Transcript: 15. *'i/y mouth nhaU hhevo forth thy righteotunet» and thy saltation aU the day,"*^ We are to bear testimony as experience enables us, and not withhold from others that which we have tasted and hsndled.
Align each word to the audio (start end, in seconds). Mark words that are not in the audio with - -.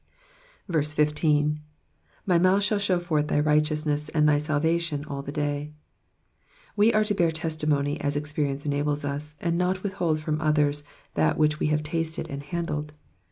15. 0.71 1.13
*'i/y 2.27 2.37
mouth 2.39 2.63
nhaU 2.63 2.75
hhevo 2.79 2.99
forth 3.03 3.27
thy 3.27 3.39
righteotunet» 3.39 4.09
and 4.15 4.27
thy 4.27 4.37
saltation 4.39 5.05
aU 5.07 5.21
the 5.21 5.31
day,"*^ 5.31 5.73
We 6.75 6.91
are 6.91 7.03
to 7.03 7.13
bear 7.13 7.29
testimony 7.29 8.01
as 8.01 8.15
experience 8.15 8.65
enables 8.65 9.05
us, 9.05 9.35
and 9.39 9.59
not 9.59 9.83
withhold 9.83 10.19
from 10.19 10.41
others 10.41 10.83
that 11.13 11.37
which 11.37 11.59
we 11.59 11.67
have 11.67 11.83
tasted 11.83 12.27
and 12.29 12.41
hsndled. 12.41 12.89